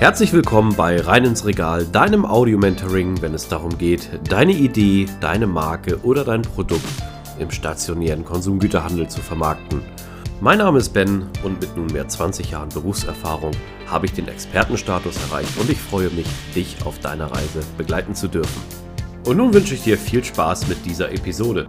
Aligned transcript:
Herzlich 0.00 0.32
willkommen 0.32 0.76
bei 0.76 1.00
Rein 1.00 1.24
ins 1.24 1.44
Regal, 1.44 1.84
deinem 1.84 2.24
Audio-Mentoring, 2.24 3.20
wenn 3.20 3.34
es 3.34 3.48
darum 3.48 3.76
geht, 3.78 4.08
deine 4.28 4.52
Idee, 4.52 5.06
deine 5.20 5.48
Marke 5.48 5.98
oder 6.04 6.22
dein 6.22 6.42
Produkt 6.42 6.84
im 7.40 7.50
stationären 7.50 8.24
Konsumgüterhandel 8.24 9.08
zu 9.08 9.20
vermarkten. 9.20 9.82
Mein 10.40 10.58
Name 10.58 10.78
ist 10.78 10.90
Ben 10.90 11.26
und 11.42 11.60
mit 11.60 11.76
nunmehr 11.76 12.06
20 12.06 12.52
Jahren 12.52 12.68
Berufserfahrung 12.68 13.50
habe 13.88 14.06
ich 14.06 14.12
den 14.12 14.28
Expertenstatus 14.28 15.16
erreicht 15.28 15.58
und 15.58 15.68
ich 15.68 15.80
freue 15.80 16.10
mich, 16.10 16.28
dich 16.54 16.76
auf 16.86 17.00
deiner 17.00 17.32
Reise 17.32 17.62
begleiten 17.76 18.14
zu 18.14 18.28
dürfen. 18.28 18.62
Und 19.26 19.36
nun 19.36 19.52
wünsche 19.52 19.74
ich 19.74 19.82
dir 19.82 19.98
viel 19.98 20.22
Spaß 20.22 20.68
mit 20.68 20.86
dieser 20.86 21.10
Episode. 21.10 21.68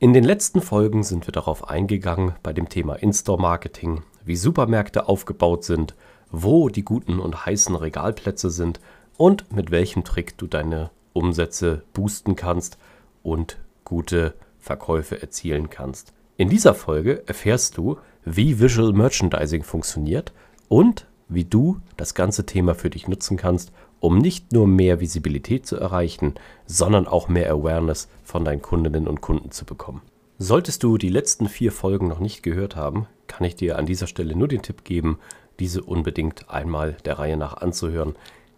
In 0.00 0.12
den 0.12 0.24
letzten 0.24 0.60
Folgen 0.60 1.02
sind 1.02 1.26
wir 1.26 1.32
darauf 1.32 1.70
eingegangen 1.70 2.34
bei 2.42 2.52
dem 2.52 2.68
Thema 2.68 2.96
In-Store-Marketing, 2.96 4.02
wie 4.24 4.36
Supermärkte 4.36 5.08
aufgebaut 5.08 5.64
sind, 5.64 5.94
wo 6.32 6.68
die 6.68 6.84
guten 6.84 7.20
und 7.20 7.46
heißen 7.46 7.76
Regalplätze 7.76 8.50
sind 8.50 8.80
und 9.16 9.52
mit 9.54 9.70
welchem 9.70 10.02
Trick 10.02 10.36
du 10.38 10.46
deine 10.46 10.90
Umsätze 11.12 11.82
boosten 11.92 12.34
kannst 12.34 12.78
und 13.22 13.58
gute 13.84 14.34
Verkäufe 14.58 15.20
erzielen 15.20 15.70
kannst. 15.70 16.12
In 16.36 16.48
dieser 16.48 16.74
Folge 16.74 17.22
erfährst 17.26 17.76
du, 17.76 17.98
wie 18.24 18.58
Visual 18.58 18.92
Merchandising 18.92 19.62
funktioniert 19.62 20.32
und 20.68 21.06
wie 21.28 21.44
du 21.44 21.80
das 21.96 22.14
ganze 22.14 22.46
Thema 22.46 22.74
für 22.74 22.90
dich 22.90 23.08
nutzen 23.08 23.36
kannst, 23.36 23.72
um 24.00 24.18
nicht 24.18 24.52
nur 24.52 24.66
mehr 24.66 25.00
Visibilität 25.00 25.66
zu 25.66 25.76
erreichen, 25.76 26.34
sondern 26.66 27.06
auch 27.06 27.28
mehr 27.28 27.50
Awareness 27.50 28.08
von 28.24 28.44
deinen 28.44 28.62
Kundinnen 28.62 29.06
und 29.06 29.20
Kunden 29.20 29.50
zu 29.50 29.64
bekommen. 29.64 30.02
Solltest 30.38 30.82
du 30.82 30.98
die 30.98 31.08
letzten 31.08 31.48
vier 31.48 31.70
Folgen 31.70 32.08
noch 32.08 32.18
nicht 32.18 32.42
gehört 32.42 32.74
haben, 32.74 33.06
kann 33.28 33.46
ich 33.46 33.54
dir 33.54 33.78
an 33.78 33.86
dieser 33.86 34.06
Stelle 34.06 34.34
nur 34.34 34.48
den 34.48 34.62
Tipp 34.62 34.84
geben, 34.84 35.18
diese 35.58 35.82
unbedingt 35.82 36.50
einmal 36.50 36.96
der 37.04 37.18
Reihe 37.18 37.36
nach 37.36 37.58
anzuhören, 37.58 38.16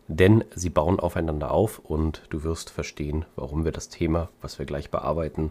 denn 0.09 0.45
sie 0.55 0.71
bauen 0.71 1.01
aufeinander 1.01 1.51
auf 1.51 1.79
und 1.79 2.23
du 2.31 2.43
wirst 2.45 2.71
verstehen, 2.71 3.25
warum 3.37 3.65
wir 3.65 3.73
das 3.73 3.89
Thema, 3.89 4.29
was 4.41 4.59
wir 4.59 4.67
gleich 4.67 4.91
bearbeiten, 4.91 5.51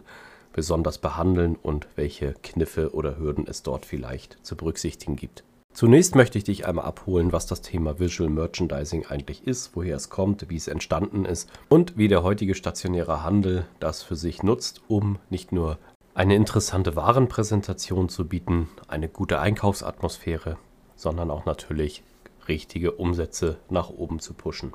besonders 0.52 0.98
behandeln 0.98 1.56
und 1.60 1.88
welche 1.96 2.34
Kniffe 2.42 2.94
oder 2.94 3.18
Hürden 3.18 3.46
es 3.48 3.62
dort 3.62 3.84
vielleicht 3.84 4.38
zu 4.46 4.56
berücksichtigen 4.56 5.16
gibt. 5.16 5.42
Zunächst 5.72 6.14
möchte 6.14 6.38
ich 6.38 6.44
dich 6.44 6.66
einmal 6.66 6.84
abholen, 6.84 7.32
was 7.32 7.46
das 7.46 7.60
Thema 7.60 7.98
Visual 7.98 8.30
Merchandising 8.30 9.06
eigentlich 9.06 9.44
ist, 9.44 9.72
woher 9.74 9.96
es 9.96 10.08
kommt, 10.08 10.48
wie 10.48 10.56
es 10.56 10.68
entstanden 10.68 11.24
ist 11.24 11.50
und 11.68 11.98
wie 11.98 12.06
der 12.06 12.22
heutige 12.22 12.54
stationäre 12.54 13.24
Handel 13.24 13.66
das 13.80 14.04
für 14.04 14.14
sich 14.14 14.44
nutzt, 14.44 14.82
um 14.86 15.18
nicht 15.30 15.50
nur 15.50 15.78
eine 16.14 16.36
interessante 16.36 16.94
Warenpräsentation 16.94 18.08
zu 18.08 18.28
bieten, 18.28 18.68
eine 18.86 19.08
gute 19.08 19.40
Einkaufsatmosphäre, 19.40 20.58
sondern 20.96 21.30
auch 21.30 21.46
natürlich 21.46 22.02
richtige 22.48 22.92
Umsätze 22.92 23.58
nach 23.70 23.90
oben 23.90 24.20
zu 24.20 24.34
pushen. 24.34 24.72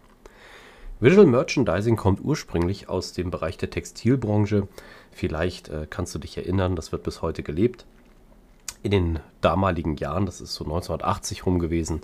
Visual 1.00 1.28
Merchandising 1.28 1.95
kommt 1.95 2.20
ursprünglich 2.22 2.89
aus 2.89 3.14
dem 3.14 3.31
Bereich 3.31 3.58
der 3.58 3.70
Textilbranche. 3.70 4.67
Vielleicht 5.11 5.70
äh, 5.70 5.88
kannst 5.89 6.14
du 6.14 6.20
dich 6.20 6.38
erinnern, 6.38 6.76
das 6.76 6.92
wird 6.92 7.03
bis 7.03 7.22
heute 7.22 7.42
gelebt. 7.42 7.86
In 8.84 8.92
den 8.92 9.20
damaligen 9.39 9.95
Jahren, 9.95 10.26
das 10.26 10.42
ist 10.42 10.56
so 10.56 10.66
1980 10.66 11.45
rum 11.45 11.59
gewesen, 11.59 12.02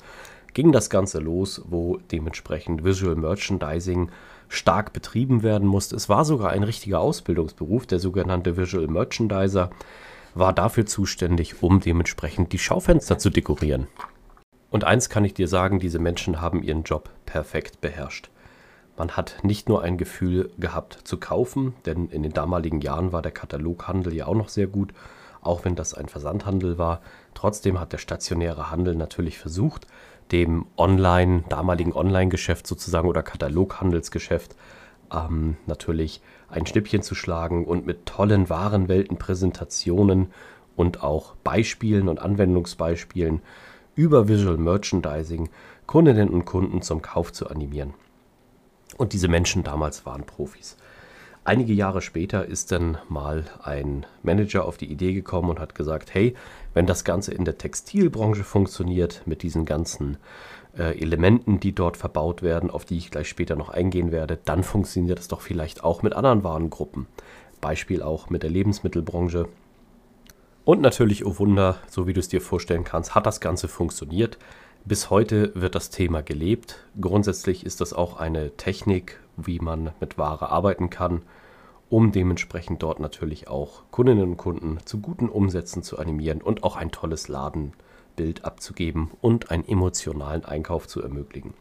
ging 0.54 0.72
das 0.72 0.90
Ganze 0.90 1.20
los, 1.20 1.62
wo 1.66 2.00
dementsprechend 2.12 2.86
Visual 2.86 3.16
Merchandising 3.16 4.10
stark 4.48 4.94
betrieben 4.94 5.44
werden 5.44 5.68
musste. 5.68 5.96
Es 5.96 6.08
war 6.08 6.24
sogar 6.24 6.52
ein 6.52 6.64
richtiger 6.64 7.00
Ausbildungsberuf, 7.00 7.86
der 7.86 8.00
sogenannte 8.00 8.56
Visual 8.56 8.88
Merchandiser 8.88 9.72
war 10.36 10.54
dafür 10.54 10.86
zuständig, 10.86 11.64
um 11.64 11.80
dementsprechend 11.80 12.54
die 12.54 12.60
Schaufenster 12.60 13.18
zu 13.18 13.30
dekorieren. 13.30 13.88
Und 14.70 14.84
eins 14.84 15.10
kann 15.10 15.26
ich 15.26 15.34
dir 15.34 15.48
sagen, 15.48 15.80
diese 15.80 16.00
Menschen 16.00 16.42
haben 16.42 16.62
ihren 16.62 16.84
Job 16.84 17.10
perfekt 17.26 17.82
beherrscht. 17.82 18.30
Man 18.98 19.12
hat 19.12 19.38
nicht 19.44 19.68
nur 19.68 19.82
ein 19.82 19.98
Gefühl 19.98 20.52
gehabt 20.58 21.00
zu 21.04 21.18
kaufen, 21.18 21.74
denn 21.86 22.08
in 22.08 22.24
den 22.24 22.34
damaligen 22.34 22.82
Jahren 22.82 23.12
war 23.12 23.22
der 23.22 23.32
Kataloghandel 23.32 24.14
ja 24.14 24.28
auch 24.28 24.36
noch 24.36 24.50
sehr 24.50 24.68
gut, 24.68 24.94
auch 25.42 25.66
wenn 25.66 25.76
das 25.76 25.94
ein 25.94 26.08
Versandhandel 26.08 26.78
war. 26.78 27.02
Trotzdem 27.34 27.80
hat 27.80 27.94
der 27.94 27.98
stationäre 27.98 28.72
Handel 28.72 28.96
natürlich 28.96 29.38
versucht, 29.38 29.88
dem 30.32 30.66
Online, 30.78 31.44
damaligen 31.50 31.94
Online-Geschäft 31.94 32.68
sozusagen 32.68 33.08
oder 33.08 33.24
Kataloghandelsgeschäft 33.24 34.56
ähm, 35.14 35.58
natürlich 35.66 36.22
ein 36.50 36.66
Schnippchen 36.66 37.02
zu 37.02 37.16
schlagen 37.16 37.66
und 37.66 37.86
mit 37.86 38.06
tollen 38.06 38.50
Warenwelten, 38.50 39.18
Präsentationen 39.18 40.32
und 40.76 41.04
auch 41.04 41.36
Beispielen 41.44 42.08
und 42.08 42.20
Anwendungsbeispielen 42.20 43.42
über 43.96 44.28
Visual 44.28 44.58
Merchandising 44.58 45.50
Kundinnen 45.88 46.30
und 46.30 46.46
Kunden 46.46 46.82
zum 46.82 47.02
Kauf 47.02 47.32
zu 47.32 47.48
animieren. 47.48 47.94
Und 48.98 49.14
diese 49.14 49.28
Menschen 49.28 49.64
damals 49.64 50.06
waren 50.06 50.24
Profis. 50.24 50.78
Einige 51.48 51.74
Jahre 51.74 52.02
später 52.02 52.44
ist 52.48 52.72
dann 52.72 52.98
mal 53.08 53.46
ein 53.62 54.08
Manager 54.24 54.66
auf 54.66 54.78
die 54.78 54.92
Idee 54.92 55.14
gekommen 55.14 55.52
und 55.52 55.60
hat 55.60 55.76
gesagt, 55.76 56.12
hey, 56.12 56.34
wenn 56.74 56.88
das 56.88 57.04
Ganze 57.04 57.36
in 57.36 57.46
der 57.46 57.60
Textilbranche 57.60 58.44
funktioniert, 58.44 59.22
mit 59.28 59.44
diesen 59.44 59.66
ganzen 59.66 60.18
äh, 60.76 61.00
Elementen, 61.00 61.60
die 61.60 61.76
dort 61.76 61.98
verbaut 61.98 62.42
werden, 62.42 62.72
auf 62.72 62.84
die 62.84 62.98
ich 62.98 63.12
gleich 63.12 63.30
später 63.30 63.56
noch 63.56 63.70
eingehen 63.70 64.12
werde, 64.12 64.40
dann 64.44 64.64
funktioniert 64.64 65.20
es 65.20 65.28
doch 65.28 65.42
vielleicht 65.42 65.84
auch 65.84 66.02
mit 66.02 66.14
anderen 66.14 66.44
Warengruppen. 66.44 67.06
Beispiel 67.62 68.02
auch 68.02 68.32
mit 68.32 68.42
der 68.42 68.50
Lebensmittelbranche. 68.50 69.48
Und 70.66 70.82
natürlich, 70.82 71.28
oh 71.28 71.38
Wunder, 71.38 71.78
so 71.88 72.08
wie 72.08 72.14
du 72.14 72.22
es 72.22 72.28
dir 72.28 72.42
vorstellen 72.42 72.86
kannst, 72.86 73.14
hat 73.14 73.28
das 73.28 73.40
Ganze 73.40 73.68
funktioniert. 73.68 74.40
Bis 74.84 75.12
heute 75.12 75.52
wird 75.54 75.76
das 75.76 75.92
Thema 75.92 76.24
gelebt. 76.24 76.80
Grundsätzlich 77.00 77.68
ist 77.68 77.82
das 77.82 77.94
auch 77.94 78.18
eine 78.18 78.58
Technik, 78.58 79.20
wie 79.38 79.60
man 79.60 79.92
mit 80.00 80.18
Ware 80.18 80.50
arbeiten 80.50 80.90
kann, 80.90 81.22
um 81.90 82.12
dementsprechend 82.12 82.82
dort 82.82 83.00
natürlich 83.00 83.48
auch 83.48 83.84
Kundinnen 83.92 84.24
und 84.24 84.38
Kunden 84.38 84.80
zu 84.86 85.00
guten 85.00 85.30
Umsätzen 85.30 85.84
zu 85.84 86.00
animieren 86.00 86.42
und 86.42 86.64
auch 86.64 86.76
ein 86.76 86.92
tolles 86.92 87.28
Ladenbild 87.28 88.44
abzugeben 88.44 89.12
und 89.22 89.52
einen 89.52 89.68
emotionalen 89.68 90.46
Einkauf 90.46 90.88
zu 90.88 91.02
ermöglichen. 91.02 91.54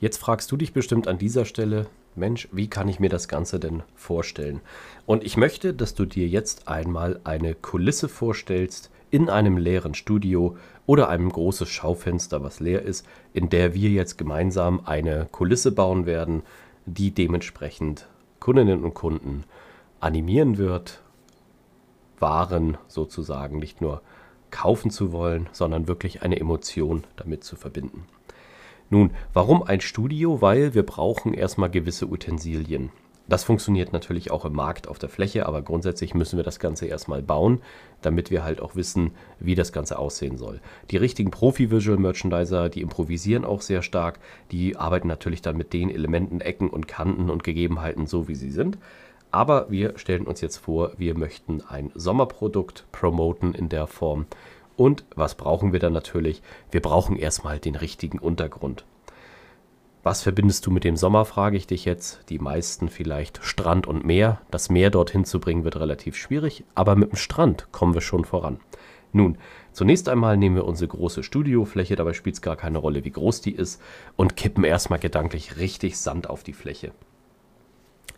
Jetzt 0.00 0.18
fragst 0.18 0.50
du 0.52 0.56
dich 0.56 0.72
bestimmt 0.72 1.08
an 1.08 1.18
dieser 1.18 1.44
Stelle, 1.44 1.86
Mensch, 2.14 2.48
wie 2.50 2.68
kann 2.68 2.88
ich 2.88 3.00
mir 3.00 3.10
das 3.10 3.28
Ganze 3.28 3.60
denn 3.60 3.82
vorstellen? 3.94 4.60
Und 5.04 5.22
ich 5.24 5.36
möchte, 5.36 5.74
dass 5.74 5.94
du 5.94 6.06
dir 6.06 6.28
jetzt 6.28 6.66
einmal 6.66 7.20
eine 7.24 7.54
Kulisse 7.54 8.08
vorstellst 8.08 8.90
in 9.10 9.28
einem 9.28 9.56
leeren 9.56 9.94
Studio 9.94 10.56
oder 10.86 11.08
einem 11.08 11.30
großes 11.30 11.68
Schaufenster, 11.68 12.42
was 12.42 12.60
leer 12.60 12.82
ist, 12.82 13.06
in 13.32 13.48
der 13.48 13.74
wir 13.74 13.90
jetzt 13.90 14.18
gemeinsam 14.18 14.80
eine 14.84 15.26
Kulisse 15.30 15.72
bauen 15.72 16.06
werden, 16.06 16.42
die 16.86 17.10
dementsprechend 17.10 18.08
Kundinnen 18.40 18.84
und 18.84 18.94
Kunden 18.94 19.44
animieren 20.00 20.56
wird, 20.56 21.02
Waren 22.18 22.78
sozusagen 22.88 23.58
nicht 23.58 23.82
nur 23.82 24.00
kaufen 24.50 24.90
zu 24.90 25.12
wollen, 25.12 25.50
sondern 25.52 25.86
wirklich 25.86 26.22
eine 26.22 26.40
Emotion 26.40 27.04
damit 27.16 27.44
zu 27.44 27.56
verbinden. 27.56 28.06
Nun, 28.88 29.10
warum 29.34 29.62
ein 29.62 29.80
Studio? 29.80 30.40
Weil 30.40 30.72
wir 30.72 30.84
brauchen 30.84 31.34
erstmal 31.34 31.70
gewisse 31.70 32.06
Utensilien. 32.06 32.90
Das 33.28 33.42
funktioniert 33.42 33.92
natürlich 33.92 34.30
auch 34.30 34.44
im 34.44 34.52
Markt 34.52 34.86
auf 34.86 35.00
der 35.00 35.08
Fläche, 35.08 35.46
aber 35.46 35.62
grundsätzlich 35.62 36.14
müssen 36.14 36.36
wir 36.36 36.44
das 36.44 36.60
Ganze 36.60 36.86
erstmal 36.86 37.22
bauen, 37.22 37.60
damit 38.00 38.30
wir 38.30 38.44
halt 38.44 38.60
auch 38.60 38.76
wissen, 38.76 39.12
wie 39.40 39.56
das 39.56 39.72
Ganze 39.72 39.98
aussehen 39.98 40.38
soll. 40.38 40.60
Die 40.92 40.96
richtigen 40.96 41.32
Profi-Visual 41.32 41.98
Merchandiser, 41.98 42.68
die 42.68 42.82
improvisieren 42.82 43.44
auch 43.44 43.62
sehr 43.62 43.82
stark, 43.82 44.20
die 44.52 44.76
arbeiten 44.76 45.08
natürlich 45.08 45.42
dann 45.42 45.56
mit 45.56 45.72
den 45.72 45.90
Elementen, 45.90 46.40
Ecken 46.40 46.70
und 46.70 46.86
Kanten 46.86 47.28
und 47.28 47.42
Gegebenheiten 47.42 48.06
so, 48.06 48.28
wie 48.28 48.36
sie 48.36 48.52
sind. 48.52 48.78
Aber 49.32 49.70
wir 49.70 49.98
stellen 49.98 50.26
uns 50.26 50.40
jetzt 50.40 50.58
vor, 50.58 50.92
wir 50.96 51.18
möchten 51.18 51.62
ein 51.68 51.90
Sommerprodukt 51.94 52.86
promoten 52.92 53.54
in 53.54 53.68
der 53.68 53.88
Form. 53.88 54.26
Und 54.76 55.04
was 55.16 55.34
brauchen 55.34 55.72
wir 55.72 55.80
dann 55.80 55.92
natürlich? 55.92 56.42
Wir 56.70 56.80
brauchen 56.80 57.16
erstmal 57.16 57.58
den 57.58 57.74
richtigen 57.74 58.18
Untergrund. 58.18 58.84
Was 60.06 60.22
verbindest 60.22 60.64
du 60.64 60.70
mit 60.70 60.84
dem 60.84 60.96
Sommer, 60.96 61.24
frage 61.24 61.56
ich 61.56 61.66
dich 61.66 61.84
jetzt. 61.84 62.20
Die 62.28 62.38
meisten 62.38 62.88
vielleicht 62.88 63.40
Strand 63.42 63.88
und 63.88 64.04
Meer. 64.04 64.40
Das 64.52 64.70
Meer 64.70 64.90
dorthin 64.90 65.24
zu 65.24 65.40
bringen 65.40 65.64
wird 65.64 65.80
relativ 65.80 66.14
schwierig, 66.14 66.62
aber 66.76 66.94
mit 66.94 67.10
dem 67.10 67.16
Strand 67.16 67.72
kommen 67.72 67.92
wir 67.92 68.00
schon 68.00 68.24
voran. 68.24 68.60
Nun, 69.12 69.36
zunächst 69.72 70.08
einmal 70.08 70.36
nehmen 70.36 70.54
wir 70.54 70.64
unsere 70.64 70.86
große 70.86 71.24
Studiofläche, 71.24 71.96
dabei 71.96 72.12
spielt 72.12 72.36
es 72.36 72.40
gar 72.40 72.54
keine 72.54 72.78
Rolle, 72.78 73.04
wie 73.04 73.10
groß 73.10 73.40
die 73.40 73.50
ist, 73.50 73.82
und 74.14 74.36
kippen 74.36 74.62
erstmal 74.62 75.00
gedanklich 75.00 75.56
richtig 75.56 75.98
Sand 75.98 76.30
auf 76.30 76.44
die 76.44 76.52
Fläche. 76.52 76.92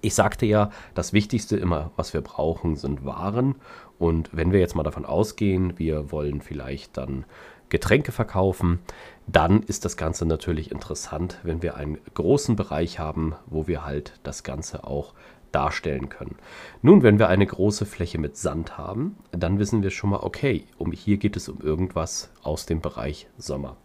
Ich 0.02 0.14
sagte 0.14 0.44
ja, 0.44 0.70
das 0.94 1.14
Wichtigste 1.14 1.56
immer, 1.56 1.90
was 1.96 2.12
wir 2.12 2.20
brauchen, 2.20 2.76
sind 2.76 3.06
Waren. 3.06 3.54
Und 3.98 4.30
wenn 4.32 4.52
wir 4.52 4.60
jetzt 4.60 4.74
mal 4.74 4.82
davon 4.82 5.04
ausgehen, 5.04 5.78
wir 5.78 6.12
wollen 6.12 6.40
vielleicht 6.40 6.96
dann 6.96 7.24
Getränke 7.68 8.12
verkaufen, 8.12 8.78
dann 9.26 9.62
ist 9.62 9.84
das 9.84 9.96
Ganze 9.96 10.24
natürlich 10.24 10.70
interessant, 10.70 11.38
wenn 11.42 11.62
wir 11.62 11.76
einen 11.76 11.98
großen 12.14 12.56
Bereich 12.56 12.98
haben, 12.98 13.34
wo 13.46 13.66
wir 13.66 13.84
halt 13.84 14.14
das 14.22 14.42
Ganze 14.42 14.84
auch 14.84 15.14
darstellen 15.52 16.08
können. 16.08 16.36
Nun, 16.82 17.02
wenn 17.02 17.18
wir 17.18 17.28
eine 17.28 17.46
große 17.46 17.86
Fläche 17.86 18.18
mit 18.18 18.36
Sand 18.36 18.78
haben, 18.78 19.16
dann 19.32 19.58
wissen 19.58 19.82
wir 19.82 19.90
schon 19.90 20.10
mal, 20.10 20.20
okay, 20.20 20.64
um, 20.76 20.92
hier 20.92 21.16
geht 21.16 21.36
es 21.36 21.48
um 21.48 21.60
irgendwas 21.60 22.30
aus 22.42 22.66
dem 22.66 22.80
Bereich 22.80 23.28
Sommer. 23.38 23.76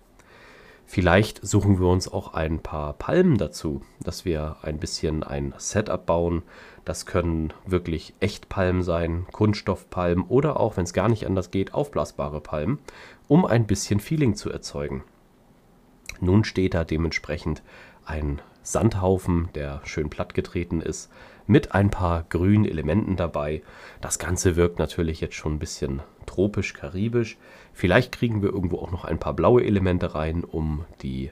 Vielleicht 0.86 1.46
suchen 1.46 1.80
wir 1.80 1.88
uns 1.88 2.08
auch 2.08 2.34
ein 2.34 2.60
paar 2.60 2.94
Palmen 2.94 3.38
dazu, 3.38 3.82
dass 4.02 4.26
wir 4.26 4.58
ein 4.62 4.78
bisschen 4.78 5.24
ein 5.24 5.54
Setup 5.58 6.06
bauen. 6.06 6.44
Das 6.86 7.06
können 7.06 7.54
wirklich 7.66 8.14
Echtpalmen 8.20 8.84
sein, 8.84 9.26
Kunststoffpalmen 9.32 10.26
oder 10.26 10.60
auch, 10.60 10.78
wenn 10.78 10.84
es 10.84 10.94
gar 10.94 11.10
nicht 11.10 11.26
anders 11.26 11.52
geht, 11.52 11.74
aufblasbare 11.74 12.42
Palmen, 12.42 12.80
um 13.28 13.46
ein 13.46 13.66
bisschen 13.66 14.00
Feeling 14.00 14.36
zu 14.36 14.52
erzeugen. 14.52 15.04
Nun 16.20 16.44
steht 16.44 16.74
da 16.74 16.84
dementsprechend 16.84 17.64
ein 18.06 18.42
Sandhaufen, 18.62 19.50
der 19.56 19.82
schön 19.84 20.10
plattgetreten 20.10 20.82
ist, 20.82 21.12
mit 21.48 21.74
ein 21.74 21.90
paar 21.90 22.24
grünen 22.24 22.66
Elementen 22.66 23.16
dabei. 23.16 23.62
Das 24.00 24.20
Ganze 24.20 24.56
wirkt 24.56 24.80
natürlich 24.80 25.20
jetzt 25.22 25.36
schon 25.36 25.56
ein 25.56 25.60
bisschen 25.60 26.02
tropisch-karibisch. 26.26 27.38
Vielleicht 27.74 28.12
kriegen 28.12 28.42
wir 28.42 28.50
irgendwo 28.50 28.78
auch 28.78 28.92
noch 28.92 29.04
ein 29.04 29.20
paar 29.20 29.34
blaue 29.34 29.64
Elemente 29.64 30.16
rein, 30.16 30.44
um 30.44 30.86
die, 31.02 31.32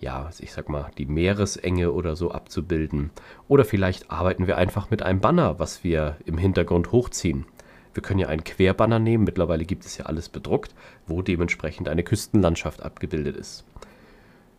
ja, 0.00 0.30
ich 0.40 0.52
sag 0.52 0.68
mal, 0.68 0.90
die 0.98 1.06
Meeresenge 1.06 1.92
oder 1.92 2.16
so 2.16 2.32
abzubilden. 2.32 3.10
Oder 3.46 3.64
vielleicht 3.64 4.10
arbeiten 4.10 4.46
wir 4.46 4.56
einfach 4.56 4.90
mit 4.90 5.02
einem 5.02 5.20
Banner, 5.20 5.58
was 5.58 5.84
wir 5.84 6.16
im 6.26 6.36
Hintergrund 6.36 6.92
hochziehen. 6.92 7.46
Wir 7.94 8.02
können 8.02 8.20
ja 8.20 8.28
einen 8.28 8.44
Querbanner 8.44 8.98
nehmen, 8.98 9.24
mittlerweile 9.24 9.64
gibt 9.64 9.84
es 9.84 9.96
ja 9.96 10.06
alles 10.06 10.28
bedruckt, 10.28 10.74
wo 11.06 11.22
dementsprechend 11.22 11.88
eine 11.88 12.02
Küstenlandschaft 12.02 12.82
abgebildet 12.82 13.36
ist. 13.36 13.64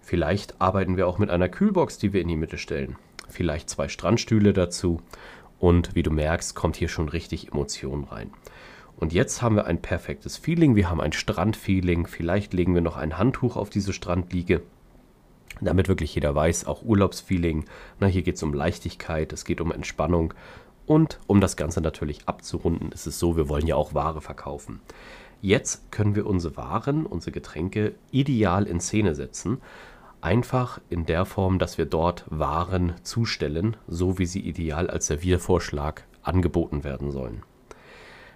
Vielleicht 0.02 0.60
arbeiten 0.60 0.98
wir 0.98 1.08
auch 1.08 1.20
mit 1.20 1.30
einer 1.30 1.50
Kühlbox, 1.50 2.00
die 2.00 2.14
wir 2.14 2.22
in 2.22 2.28
die 2.30 2.36
Mitte 2.36 2.58
stellen. 2.58 2.96
Vielleicht 3.28 3.70
zwei 3.70 3.88
Strandstühle 3.88 4.54
dazu. 4.54 5.02
Und 5.60 5.94
wie 5.94 6.04
du 6.04 6.10
merkst, 6.10 6.56
kommt 6.56 6.78
hier 6.78 6.88
schon 6.88 7.10
richtig 7.10 7.52
Emotion 7.52 8.06
rein. 8.06 8.32
Und 9.00 9.14
jetzt 9.14 9.42
haben 9.42 9.56
wir 9.56 9.66
ein 9.66 9.82
perfektes 9.82 10.36
Feeling. 10.36 10.76
Wir 10.76 10.90
haben 10.90 11.00
ein 11.00 11.14
Strandfeeling. 11.14 12.06
Vielleicht 12.06 12.54
legen 12.54 12.74
wir 12.74 12.82
noch 12.82 12.98
ein 12.98 13.18
Handtuch 13.18 13.56
auf 13.56 13.70
diese 13.70 13.94
Strandliege. 13.94 14.62
Damit 15.62 15.88
wirklich 15.88 16.14
jeder 16.14 16.36
weiß, 16.36 16.68
auch 16.68 16.84
Urlaubsfeeling. 16.84 17.66
Na, 18.00 18.08
hier 18.08 18.24
geht 18.24 18.36
es 18.36 18.44
um 18.44 18.54
Leichtigkeit, 18.54 19.32
es 19.32 19.46
geht 19.46 19.62
um 19.62 19.72
Entspannung. 19.72 20.34
Und 20.86 21.20
um 21.28 21.40
das 21.40 21.56
Ganze 21.56 21.82
natürlich 21.82 22.28
abzurunden, 22.28 22.92
ist 22.92 23.08
es 23.08 23.20
so, 23.20 23.38
wir 23.38 23.48
wollen 23.48 23.68
ja 23.68 23.76
auch 23.76 23.94
Ware 23.94 24.22
verkaufen. 24.22 24.82
Jetzt 25.42 25.92
können 25.92 26.16
wir 26.16 26.26
unsere 26.26 26.58
Waren, 26.58 27.06
unsere 27.06 27.32
Getränke 27.32 27.96
ideal 28.12 28.66
in 28.66 28.82
Szene 28.82 29.16
setzen 29.16 29.60
Einfach 30.22 30.82
in 30.90 31.06
der 31.06 31.24
Form, 31.24 31.60
dass 31.60 31.78
wir 31.78 31.86
dort 31.86 32.26
Waren 32.30 32.96
zustellen, 33.04 33.78
so 33.88 34.20
wie 34.20 34.26
sie 34.26 34.42
ideal 34.42 34.90
als 34.90 35.08
Serviervorschlag 35.08 36.04
angeboten 36.24 36.84
werden 36.84 37.12
sollen. 37.12 37.44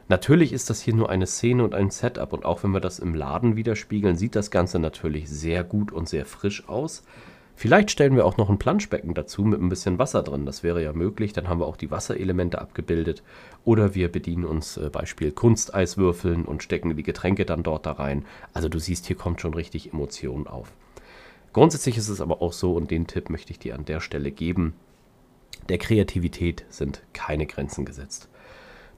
Natürlich 0.10 0.52
ist 0.52 0.70
das 0.70 0.82
hier 0.82 0.94
nur 0.94 1.10
eine 1.10 1.28
Szene 1.28 1.64
und 1.64 1.74
ein 1.74 1.90
Setup 1.90 2.34
und 2.34 2.46
auch 2.46 2.64
wenn 2.64 2.72
wir 2.72 2.82
das 2.82 3.00
im 3.00 3.16
Laden 3.16 3.56
widerspiegeln, 3.56 4.18
sieht 4.18 4.36
das 4.36 4.52
Ganze 4.52 4.80
natürlich 4.80 5.30
sehr 5.30 5.64
gut 5.64 5.92
und 5.92 6.10
sehr 6.10 6.26
frisch 6.26 6.68
aus. 6.68 7.04
Vielleicht 7.56 7.92
stellen 7.92 8.16
wir 8.16 8.26
auch 8.26 8.38
noch 8.38 8.50
ein 8.50 8.58
Planschbecken 8.58 9.14
dazu 9.14 9.44
mit 9.44 9.62
ein 9.62 9.70
bisschen 9.70 10.00
Wasser 10.00 10.24
drin. 10.24 10.46
Das 10.46 10.64
wäre 10.64 10.84
ja 10.84 10.92
möglich. 10.92 11.34
Dann 11.34 11.48
haben 11.48 11.60
wir 11.60 11.68
auch 11.68 11.78
die 11.78 11.92
Wasserelemente 11.92 12.60
abgebildet. 12.60 13.24
Oder 13.64 13.96
wir 13.96 14.12
bedienen 14.12 14.44
uns 14.44 14.78
äh, 14.78 14.90
Beispiel 14.90 15.32
Kunsteiswürfeln 15.32 16.46
und 16.46 16.64
stecken 16.64 16.96
die 16.96 17.04
Getränke 17.04 17.46
dann 17.46 17.64
dort 17.64 17.86
da 17.86 17.94
rein. 17.94 18.26
Also 18.54 18.70
du 18.70 18.80
siehst, 18.80 19.06
hier 19.06 19.16
kommt 19.16 19.40
schon 19.40 19.54
richtig 19.54 19.94
Emotion 19.94 20.48
auf. 20.48 20.74
Grundsätzlich 21.54 21.98
ist 21.98 22.10
es 22.10 22.20
aber 22.20 22.42
auch 22.42 22.54
so, 22.54 22.74
und 22.74 22.90
den 22.90 23.06
Tipp 23.06 23.30
möchte 23.30 23.52
ich 23.52 23.60
dir 23.60 23.76
an 23.76 23.86
der 23.86 24.00
Stelle 24.00 24.32
geben, 24.32 24.74
der 25.70 25.78
Kreativität 25.78 26.66
sind 26.70 27.04
keine 27.14 27.46
Grenzen 27.46 27.86
gesetzt. 27.86 28.28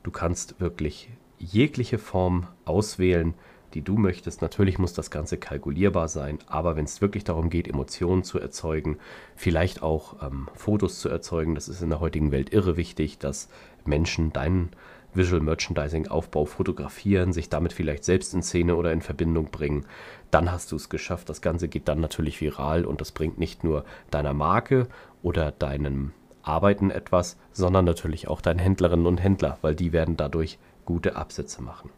Du 0.05 0.11
kannst 0.11 0.59
wirklich 0.61 1.09
jegliche 1.39 1.97
Form 1.97 2.45
auswählen, 2.63 3.33
die 3.73 3.81
du 3.81 3.97
möchtest. 3.97 4.43
Natürlich 4.43 4.77
muss 4.77 4.93
das 4.93 5.09
Ganze 5.09 5.37
kalkulierbar 5.37 6.09
sein, 6.09 6.37
aber 6.45 6.75
wenn 6.75 6.85
es 6.85 7.01
wirklich 7.01 7.23
darum 7.23 7.49
geht, 7.49 7.67
Emotionen 7.67 8.23
zu 8.23 8.39
erzeugen, 8.39 8.99
vielleicht 9.35 9.81
auch 9.81 10.21
ähm, 10.21 10.47
Fotos 10.53 10.99
zu 10.99 11.09
erzeugen, 11.09 11.55
das 11.55 11.67
ist 11.67 11.81
in 11.81 11.89
der 11.89 12.01
heutigen 12.01 12.31
Welt 12.31 12.53
irre 12.53 12.77
wichtig, 12.77 13.17
dass 13.17 13.49
Menschen 13.83 14.31
deinen 14.31 14.69
Visual 15.15 15.41
Merchandising 15.41 16.07
Aufbau 16.07 16.45
fotografieren, 16.45 17.33
sich 17.33 17.49
damit 17.49 17.73
vielleicht 17.73 18.03
selbst 18.03 18.35
in 18.35 18.43
Szene 18.43 18.75
oder 18.75 18.93
in 18.93 19.01
Verbindung 19.01 19.45
bringen, 19.49 19.87
dann 20.29 20.51
hast 20.51 20.71
du 20.71 20.75
es 20.75 20.89
geschafft. 20.89 21.29
Das 21.29 21.41
Ganze 21.41 21.67
geht 21.67 21.87
dann 21.87 21.99
natürlich 21.99 22.39
viral 22.41 22.85
und 22.85 23.01
das 23.01 23.11
bringt 23.11 23.39
nicht 23.39 23.63
nur 23.63 23.85
deiner 24.11 24.35
Marke 24.35 24.87
oder 25.23 25.51
deinem 25.51 26.11
Arbeiten 26.47 26.91
etwas, 26.91 27.37
sondern 27.51 27.85
natürlich 27.85 28.27
auch 28.27 28.41
deinen 28.41 28.59
Händlerinnen 28.59 29.05
und 29.05 29.17
Händler, 29.17 29.57
weil 29.61 29.75
die 29.75 29.93
werden 29.93 30.17
dadurch 30.17 30.57
gute 30.85 31.15
Absätze 31.15 31.61
machen. 31.61 31.89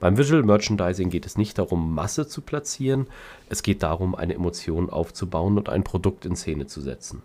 Beim 0.00 0.16
Visual 0.16 0.42
Merchandising 0.42 1.10
geht 1.10 1.26
es 1.26 1.36
nicht 1.36 1.58
darum, 1.58 1.94
Masse 1.94 2.26
zu 2.26 2.40
platzieren, 2.40 3.06
es 3.48 3.62
geht 3.62 3.82
darum, 3.82 4.14
eine 4.14 4.34
Emotion 4.34 4.90
aufzubauen 4.90 5.58
und 5.58 5.68
ein 5.68 5.84
Produkt 5.84 6.24
in 6.24 6.36
Szene 6.36 6.66
zu 6.66 6.80
setzen. 6.80 7.22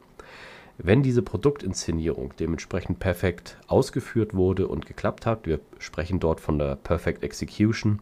Wenn 0.78 1.04
diese 1.04 1.22
Produktinszenierung 1.22 2.34
dementsprechend 2.40 3.00
perfekt 3.00 3.58
ausgeführt 3.68 4.34
wurde 4.34 4.68
und 4.68 4.86
geklappt 4.86 5.26
hat, 5.26 5.46
wir 5.46 5.60
sprechen 5.78 6.20
dort 6.20 6.40
von 6.40 6.58
der 6.58 6.76
Perfect 6.76 7.24
Execution, 7.24 8.00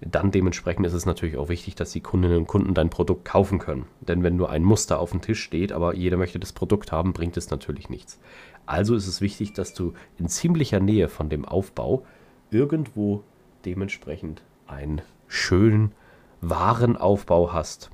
dann 0.00 0.30
dementsprechend 0.30 0.86
ist 0.86 0.92
es 0.92 1.06
natürlich 1.06 1.36
auch 1.36 1.48
wichtig, 1.48 1.74
dass 1.74 1.90
die 1.90 2.00
Kundinnen 2.00 2.38
und 2.38 2.46
Kunden 2.46 2.74
dein 2.74 2.90
Produkt 2.90 3.24
kaufen 3.24 3.58
können. 3.58 3.86
Denn 4.00 4.22
wenn 4.22 4.36
nur 4.36 4.50
ein 4.50 4.62
Muster 4.62 5.00
auf 5.00 5.10
dem 5.10 5.20
Tisch 5.20 5.42
steht, 5.42 5.72
aber 5.72 5.94
jeder 5.94 6.16
möchte 6.16 6.38
das 6.38 6.52
Produkt 6.52 6.92
haben, 6.92 7.12
bringt 7.12 7.36
es 7.36 7.50
natürlich 7.50 7.88
nichts. 7.90 8.20
Also 8.66 8.94
ist 8.94 9.06
es 9.06 9.20
wichtig, 9.20 9.54
dass 9.54 9.74
du 9.74 9.94
in 10.18 10.28
ziemlicher 10.28 10.78
Nähe 10.78 11.08
von 11.08 11.28
dem 11.28 11.44
Aufbau 11.44 12.04
irgendwo 12.50 13.24
dementsprechend 13.64 14.42
einen 14.66 15.02
schönen 15.26 15.92
Warenaufbau 16.40 17.52
hast, 17.52 17.90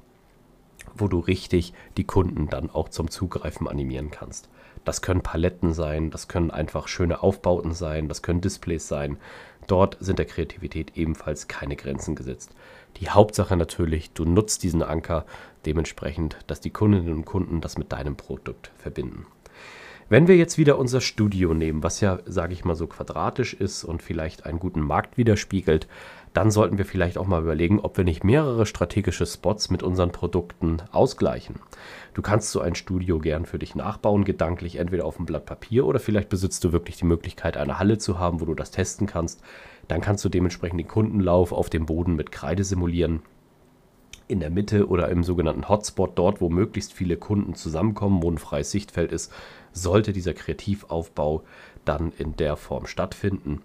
wo 0.95 1.09
du 1.09 1.21
richtig 1.21 1.73
die 1.97 2.05
Kunden 2.05 2.49
dann 2.49 2.71
auch 2.71 2.89
zum 2.91 3.11
Zugreifen 3.11 3.67
animieren 3.67 4.11
kannst. 4.11 4.51
Das 4.85 5.03
können 5.03 5.23
Paletten 5.23 5.73
sein, 5.73 6.11
das 6.11 6.29
können 6.29 6.51
einfach 6.51 6.89
schöne 6.89 7.23
Aufbauten 7.23 7.73
sein, 7.73 8.09
das 8.09 8.23
können 8.23 8.41
Displays 8.41 8.87
sein. 8.87 9.19
Dort 9.67 9.97
sind 10.01 10.19
der 10.19 10.27
Kreativität 10.27 10.93
ebenfalls 10.97 11.49
keine 11.49 11.77
Grenzen 11.77 12.15
gesetzt. 12.15 12.53
Die 12.99 13.09
Hauptsache 13.09 13.57
natürlich, 13.57 14.13
du 14.13 14.25
nutzt 14.25 14.63
diesen 14.63 14.83
Anker 14.83 15.25
dementsprechend, 15.67 16.37
dass 16.47 16.61
die 16.61 16.71
Kundinnen 16.71 17.15
und 17.15 17.25
Kunden 17.25 17.61
das 17.61 17.79
mit 17.79 17.93
deinem 17.93 18.17
Produkt 18.17 18.71
verbinden. 18.77 19.27
Wenn 20.11 20.29
wir 20.29 20.37
jetzt 20.37 20.59
wieder 20.59 20.79
unser 20.79 21.01
Studio 21.01 21.55
nehmen, 21.55 21.83
was 21.83 22.01
ja, 22.01 22.19
sage 22.27 22.53
ich 22.53 22.65
mal, 22.65 22.75
so 22.75 22.87
quadratisch 22.87 23.55
ist 23.55 23.85
und 23.85 24.03
vielleicht 24.03 24.45
einen 24.45 24.59
guten 24.59 24.83
Markt 24.83 25.17
widerspiegelt, 25.17 25.89
dann 26.35 26.51
sollten 26.51 26.77
wir 26.79 26.85
vielleicht 26.85 27.17
auch 27.17 27.27
mal 27.27 27.41
überlegen, 27.41 27.81
ob 27.81 27.97
wir 27.97 28.05
nicht 28.05 28.23
mehrere 28.23 28.67
strategische 28.67 29.25
Spots 29.25 29.71
mit 29.71 29.83
unseren 29.83 30.13
Produkten 30.13 30.83
ausgleichen. 30.91 31.57
Du 32.13 32.23
kannst 32.23 32.51
so 32.51 32.61
ein 32.61 32.75
Studio 32.75 33.19
gern 33.19 33.47
für 33.47 33.59
dich 33.59 33.75
nachbauen, 33.75 34.25
gedanklich 34.25 34.77
entweder 34.77 35.07
auf 35.07 35.17
einem 35.17 35.27
Blatt 35.27 35.47
Papier 35.47 35.87
oder 35.87 36.01
vielleicht 36.01 36.29
besitzt 36.29 36.65
du 36.65 36.73
wirklich 36.73 36.97
die 36.97 37.07
Möglichkeit, 37.07 37.57
eine 37.57 37.79
Halle 37.79 37.99
zu 37.99 38.19
haben, 38.19 38.41
wo 38.41 38.45
du 38.45 38.55
das 38.55 38.73
testen 38.73 39.07
kannst. 39.07 39.43
Dann 39.89 40.01
kannst 40.01 40.25
du 40.25 40.29
dementsprechend 40.29 40.81
den 40.81 40.89
Kundenlauf 40.89 41.53
auf 41.53 41.71
dem 41.71 41.87
Boden 41.87 42.17
mit 42.17 42.31
Kreide 42.31 42.65
simulieren. 42.65 43.23
In 44.27 44.41
der 44.41 44.51
Mitte 44.51 44.89
oder 44.89 45.09
im 45.11 45.23
sogenannten 45.23 45.69
Hotspot, 45.69 46.13
dort 46.19 46.41
wo 46.41 46.49
möglichst 46.49 46.93
viele 46.93 47.17
Kunden 47.17 47.55
zusammenkommen, 47.55 48.23
wo 48.23 48.31
ein 48.31 48.39
freies 48.39 48.71
Sichtfeld 48.71 49.13
ist, 49.13 49.31
sollte 49.75 50.15
dieser 50.15 50.33
Kreativaufbau 50.33 51.43
dann 51.85 52.13
in 52.17 52.37
der 52.37 52.57
Form 52.57 52.87
stattfinden 52.87 53.61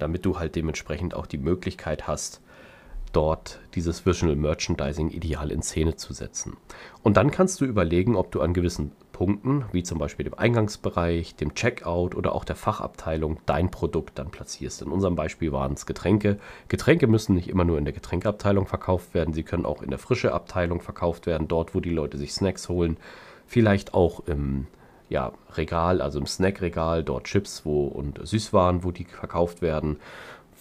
damit 0.00 0.24
du 0.24 0.38
halt 0.38 0.56
dementsprechend 0.56 1.14
auch 1.14 1.26
die 1.26 1.38
Möglichkeit 1.38 2.08
hast, 2.08 2.40
dort 3.12 3.60
dieses 3.74 4.06
Visual 4.06 4.36
Merchandising 4.36 5.10
ideal 5.10 5.50
in 5.50 5.62
Szene 5.62 5.96
zu 5.96 6.12
setzen. 6.12 6.56
Und 7.02 7.16
dann 7.16 7.30
kannst 7.30 7.60
du 7.60 7.64
überlegen, 7.64 8.16
ob 8.16 8.30
du 8.30 8.40
an 8.40 8.54
gewissen 8.54 8.92
Punkten, 9.12 9.64
wie 9.72 9.82
zum 9.82 9.98
Beispiel 9.98 10.24
dem 10.24 10.34
Eingangsbereich, 10.34 11.34
dem 11.34 11.54
Checkout 11.54 12.14
oder 12.14 12.34
auch 12.34 12.44
der 12.44 12.56
Fachabteilung, 12.56 13.38
dein 13.46 13.70
Produkt 13.70 14.18
dann 14.18 14.30
platzierst. 14.30 14.82
In 14.82 14.88
unserem 14.88 15.16
Beispiel 15.16 15.52
waren 15.52 15.74
es 15.74 15.86
Getränke. 15.86 16.38
Getränke 16.68 17.06
müssen 17.06 17.34
nicht 17.34 17.48
immer 17.48 17.64
nur 17.64 17.78
in 17.78 17.84
der 17.84 17.92
Getränkeabteilung 17.92 18.66
verkauft 18.66 19.12
werden, 19.12 19.34
sie 19.34 19.42
können 19.42 19.66
auch 19.66 19.82
in 19.82 19.90
der 19.90 19.98
frische 19.98 20.32
Abteilung 20.32 20.80
verkauft 20.80 21.26
werden, 21.26 21.48
dort, 21.48 21.74
wo 21.74 21.80
die 21.80 21.90
Leute 21.90 22.16
sich 22.16 22.32
Snacks 22.32 22.68
holen. 22.68 22.96
Vielleicht 23.46 23.92
auch 23.92 24.20
im 24.26 24.68
ja, 25.10 25.32
Regal, 25.56 26.00
also 26.00 26.20
im 26.20 26.26
Snackregal, 26.26 27.02
dort 27.02 27.24
Chips 27.24 27.66
wo, 27.66 27.86
und 27.86 28.20
Süßwaren, 28.22 28.84
wo 28.84 28.92
die 28.92 29.04
verkauft 29.04 29.60
werden. 29.60 29.98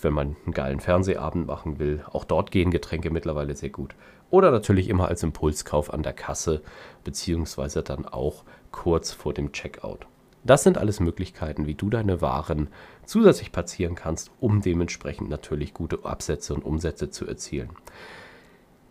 Wenn 0.02 0.14
man 0.14 0.36
einen 0.44 0.54
geilen 0.54 0.80
Fernsehabend 0.80 1.46
machen 1.48 1.78
will, 1.78 2.04
auch 2.12 2.26
dort 2.26 2.52
gehen 2.52 2.72
Getränke 2.72 3.12
mittlerweile 3.12 3.56
sehr 3.56 3.70
gut. 3.70 3.96
Oder 4.32 4.52
natürlich 4.52 4.90
immer 4.90 5.08
als 5.08 5.24
Impulskauf 5.24 5.94
an 5.94 6.04
der 6.04 6.14
Kasse, 6.14 6.62
beziehungsweise 7.04 7.84
dann 7.84 8.06
auch 8.06 8.44
kurz 8.72 9.12
vor 9.12 9.34
dem 9.34 9.52
Checkout. 9.52 10.08
Das 10.44 10.64
sind 10.64 10.78
alles 10.78 11.00
Möglichkeiten, 11.00 11.68
wie 11.68 11.76
du 11.76 11.90
deine 11.90 12.22
Waren 12.22 12.70
zusätzlich 13.06 13.52
platzieren 13.52 13.96
kannst, 13.96 14.32
um 14.40 14.62
dementsprechend 14.62 15.30
natürlich 15.30 15.74
gute 15.74 16.06
Absätze 16.06 16.56
und 16.56 16.64
Umsätze 16.64 17.10
zu 17.12 17.28
erzielen. 17.28 17.70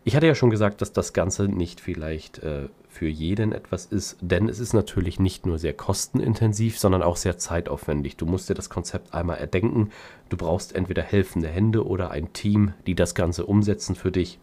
Ich 0.05 0.15
hatte 0.15 0.27
ja 0.27 0.35
schon 0.35 0.51
gesagt, 0.51 0.83
dass 0.83 0.93
das 0.93 1.13
Ganze 1.13 1.49
nicht 1.49 1.81
vielleicht 1.81 2.39
äh, 2.41 2.69
für 2.99 3.07
jeden 3.07 3.53
etwas 3.53 3.87
ist, 3.87 4.17
denn 4.21 4.49
es 4.49 4.59
ist 4.59 4.73
natürlich 4.73 5.21
nicht 5.21 5.47
nur 5.47 5.61
sehr 5.61 5.73
kostenintensiv, 5.73 6.81
sondern 6.81 7.05
auch 7.05 7.15
sehr 7.15 7.39
zeitaufwendig. 7.39 8.17
Du 8.17 8.27
musst 8.27 8.51
dir 8.51 8.55
das 8.55 8.71
Konzept 8.71 9.15
einmal 9.15 9.39
erdenken. 9.39 9.91
Du 10.31 10.37
brauchst 10.37 10.75
entweder 10.75 11.03
helfende 11.03 11.47
Hände 11.47 11.87
oder 11.87 12.11
ein 12.11 12.33
Team, 12.33 12.75
die 12.89 12.97
das 12.97 13.15
Ganze 13.15 13.47
umsetzen 13.47 13.95
für 13.95 14.11
dich. 14.11 14.41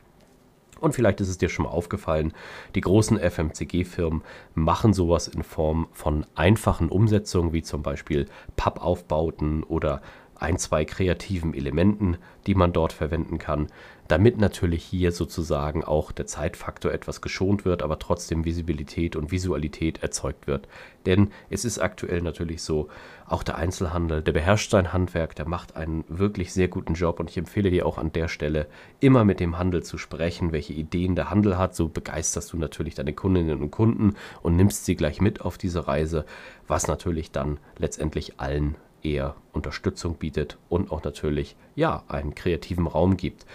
Und 0.80 0.96
vielleicht 0.96 1.20
ist 1.20 1.28
es 1.28 1.38
dir 1.38 1.50
schon 1.50 1.66
mal 1.66 1.72
aufgefallen, 1.72 2.32
die 2.76 2.82
großen 2.82 3.20
FMCG-Firmen 3.20 4.24
machen 4.54 4.94
sowas 4.94 5.28
in 5.28 5.44
Form 5.44 5.88
von 5.92 6.26
einfachen 6.36 6.88
Umsetzungen, 6.88 7.52
wie 7.52 7.62
zum 7.62 7.84
Beispiel 7.84 8.26
Pappaufbauten 8.56 9.64
oder 9.64 10.02
ein, 10.36 10.58
zwei 10.58 10.86
kreativen 10.86 11.54
Elementen, 11.54 12.18
die 12.48 12.56
man 12.56 12.72
dort 12.72 12.94
verwenden 12.94 13.38
kann, 13.38 13.68
damit 14.08 14.38
natürlich 14.38 14.84
hier 14.84 15.12
sozusagen 15.12 15.84
auch 15.84 16.12
der 16.12 16.28
Zeitfaktor 16.28 16.92
etwas 16.92 17.22
geschont 17.22 17.66
wird, 17.66 17.82
aber 17.82 17.98
trotzdem 17.98 18.46
Visibilität 18.46 19.16
und 19.16 19.32
Visualität 19.32 20.04
erzeugt 20.04 20.48
wird. 20.48 20.68
Denn 21.06 21.32
es 21.50 21.66
ist 21.66 21.80
aktuell 21.80 22.22
natürlich 22.22 22.62
so, 22.62 22.90
auch 23.28 23.42
der 23.42 23.56
Einzelhandel, 23.56 24.22
der 24.22 24.34
beherrscht 24.34 24.70
sein 24.70 24.94
Handwerk, 24.94 25.36
der 25.36 25.48
macht 25.48 25.76
einen 25.76 26.04
wirklich 26.08 26.54
sehr 26.54 26.68
guten 26.68 26.94
Job 26.94 27.20
und 27.20 27.30
ich 27.30 27.38
empfehle 27.38 27.72
dir 27.72 27.88
auch 27.88 27.98
an 27.98 28.12
der 28.12 28.28
Stelle 28.28 28.68
immer 29.00 29.24
mit 29.24 29.40
dem 29.40 29.58
Handel 29.58 29.82
zu 29.82 29.98
sprechen, 29.98 30.52
welche 30.52 30.74
Ideen 30.74 31.16
der 31.16 31.32
Handel 31.32 31.58
hat. 31.58 31.76
So 31.76 31.88
begeisterst 31.88 32.54
du 32.54 32.58
natürlich 32.58 32.94
deine 32.94 33.14
Kundinnen 33.14 33.62
und 33.62 33.72
Kunden 33.72 34.16
und 34.44 34.56
nimmst 34.56 34.86
sie 34.86 34.96
gleich 34.96 35.22
mit 35.22 35.42
auf 35.42 35.58
diese 35.58 35.88
Reise, 35.88 36.26
was 36.68 36.88
natürlich 36.88 37.32
dann 37.32 37.60
letztendlich 37.78 38.40
allen 38.40 38.76
eher 39.02 39.36
Unterstützung 39.54 40.16
bietet 40.16 40.58
und 40.70 40.92
auch 40.92 41.04
natürlich 41.04 41.56
ja 41.76 42.04
einen 42.08 42.36
kreativen 42.36 42.88
Raum 42.88 43.18
gibt. 43.18 43.46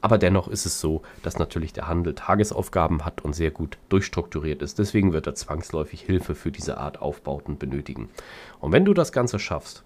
Aber 0.00 0.18
dennoch 0.18 0.48
ist 0.48 0.64
es 0.64 0.80
so, 0.80 1.02
dass 1.22 1.38
natürlich 1.38 1.72
der 1.72 1.86
Handel 1.86 2.14
Tagesaufgaben 2.14 3.04
hat 3.04 3.22
und 3.22 3.34
sehr 3.34 3.50
gut 3.50 3.78
durchstrukturiert 3.90 4.62
ist. 4.62 4.78
Deswegen 4.78 5.12
wird 5.12 5.26
er 5.26 5.34
zwangsläufig 5.34 6.00
Hilfe 6.00 6.34
für 6.34 6.50
diese 6.50 6.78
Art 6.78 7.02
Aufbauten 7.02 7.58
benötigen. 7.58 8.08
Und 8.60 8.72
wenn 8.72 8.84
du 8.84 8.94
das 8.94 9.12
Ganze 9.12 9.38
schaffst, 9.38 9.84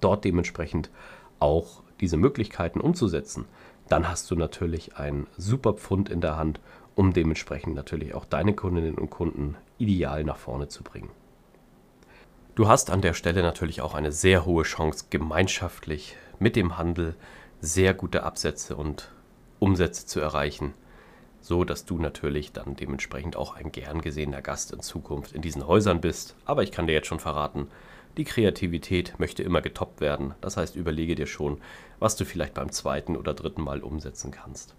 dort 0.00 0.24
dementsprechend 0.24 0.90
auch 1.38 1.82
diese 2.00 2.18
Möglichkeiten 2.18 2.80
umzusetzen, 2.80 3.46
dann 3.88 4.08
hast 4.08 4.30
du 4.30 4.36
natürlich 4.36 4.96
einen 4.96 5.26
super 5.36 5.72
Pfund 5.72 6.10
in 6.10 6.20
der 6.20 6.36
Hand, 6.36 6.60
um 6.94 7.12
dementsprechend 7.12 7.74
natürlich 7.74 8.14
auch 8.14 8.24
deine 8.24 8.54
Kundinnen 8.54 8.96
und 8.96 9.10
Kunden 9.10 9.56
ideal 9.78 10.24
nach 10.24 10.38
vorne 10.38 10.68
zu 10.68 10.82
bringen. 10.82 11.10
Du 12.54 12.68
hast 12.68 12.90
an 12.90 13.02
der 13.02 13.12
Stelle 13.12 13.42
natürlich 13.42 13.82
auch 13.82 13.94
eine 13.94 14.12
sehr 14.12 14.46
hohe 14.46 14.64
Chance, 14.64 15.06
gemeinschaftlich 15.10 16.16
mit 16.38 16.56
dem 16.56 16.78
Handel 16.78 17.14
sehr 17.60 17.94
gute 17.94 18.22
Absätze 18.22 18.76
und 18.76 19.10
Umsätze 19.58 20.06
zu 20.06 20.20
erreichen, 20.20 20.74
so 21.40 21.64
dass 21.64 21.84
du 21.84 21.98
natürlich 21.98 22.52
dann 22.52 22.76
dementsprechend 22.76 23.36
auch 23.36 23.54
ein 23.54 23.72
gern 23.72 24.00
gesehener 24.00 24.42
Gast 24.42 24.72
in 24.72 24.80
Zukunft 24.80 25.32
in 25.32 25.42
diesen 25.42 25.66
Häusern 25.66 26.00
bist. 26.00 26.36
Aber 26.44 26.62
ich 26.62 26.72
kann 26.72 26.86
dir 26.86 26.92
jetzt 26.92 27.06
schon 27.06 27.20
verraten, 27.20 27.68
die 28.16 28.24
Kreativität 28.24 29.18
möchte 29.18 29.42
immer 29.42 29.60
getoppt 29.60 30.00
werden. 30.00 30.34
Das 30.40 30.56
heißt, 30.56 30.74
überlege 30.74 31.14
dir 31.14 31.26
schon, 31.26 31.60
was 31.98 32.16
du 32.16 32.24
vielleicht 32.24 32.54
beim 32.54 32.72
zweiten 32.72 33.16
oder 33.16 33.34
dritten 33.34 33.62
Mal 33.62 33.82
umsetzen 33.82 34.30
kannst. 34.30 34.74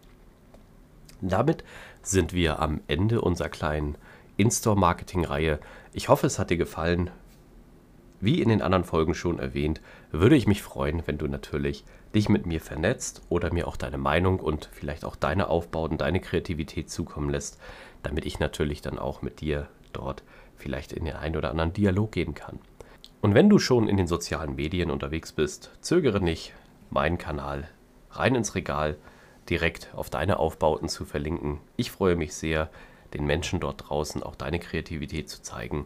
Damit 1.22 1.64
sind 2.02 2.34
wir 2.34 2.60
am 2.60 2.82
Ende 2.88 3.22
unserer 3.22 3.50
kleinen 3.50 3.96
In-Store-Marketing-Reihe. 4.38 5.60
Ich 5.94 6.10
hoffe, 6.10 6.28
es 6.28 6.40
hat 6.40 6.50
dir 6.50 6.58
gefallen. 6.58 7.10
Wie 8.20 8.42
in 8.42 8.50
den 8.50 8.64
anderen 8.64 8.84
Folgen 8.84 9.14
schon 9.14 9.38
erwähnt, 9.38 9.80
würde 10.12 10.36
ich 10.36 10.48
mich 10.48 10.64
freuen, 10.64 11.04
wenn 11.06 11.20
du 11.20 11.28
natürlich 11.28 11.84
dich 12.16 12.30
mit 12.30 12.48
mir 12.48 12.60
vernetzt 12.60 13.22
oder 13.30 13.54
mir 13.54 13.68
auch 13.68 13.78
deine 13.78 14.00
Meinung 14.00 14.40
und 14.40 14.70
vielleicht 14.74 15.06
auch 15.06 15.16
deine 15.16 15.50
Aufbauten, 15.50 16.00
deine 16.00 16.20
Kreativität 16.20 16.90
zukommen 16.90 17.30
lässt, 17.30 17.60
damit 18.02 18.26
ich 18.26 18.40
natürlich 18.40 18.82
dann 18.82 18.98
auch 18.98 19.22
mit 19.22 19.42
dir 19.42 19.68
dort 19.94 20.24
vielleicht 20.56 20.94
in 20.94 21.06
den 21.06 21.16
einen 21.16 21.36
oder 21.36 21.52
anderen 21.52 21.74
Dialog 21.74 22.12
gehen 22.12 22.34
kann. 22.34 22.60
Und 23.22 23.36
wenn 23.36 23.50
du 23.50 23.60
schon 23.60 23.88
in 23.88 23.98
den 23.98 24.08
sozialen 24.08 24.56
Medien 24.56 24.90
unterwegs 24.90 25.32
bist, 25.32 25.72
zögere 25.82 26.20
nicht, 26.20 26.54
meinen 26.90 27.20
Kanal 27.20 27.68
rein 28.12 28.34
ins 28.34 28.56
Regal 28.56 28.98
direkt 29.50 29.94
auf 29.94 30.10
deine 30.10 30.40
Aufbauten 30.40 30.90
zu 30.90 31.06
verlinken. 31.06 31.60
Ich 31.76 31.92
freue 31.92 32.16
mich 32.16 32.34
sehr, 32.34 32.70
den 33.14 33.26
Menschen 33.26 33.60
dort 33.60 33.90
draußen 33.90 34.24
auch 34.24 34.36
deine 34.36 34.60
Kreativität 34.60 35.30
zu 35.30 35.42
zeigen 35.42 35.86